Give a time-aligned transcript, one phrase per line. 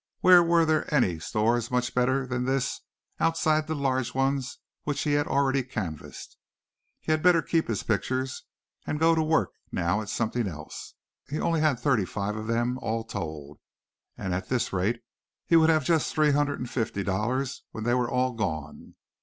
[0.21, 2.81] Where were there any stores much better than this
[3.19, 6.37] outside the large ones which he had already canvassed.
[6.99, 8.45] He had better keep his pictures
[8.87, 10.95] and go to work now at something else.
[11.29, 13.59] He only had thirty five of them all told
[14.17, 15.03] and at this rate
[15.45, 18.95] he would have just three hundred and fifty dollars when they were all gone.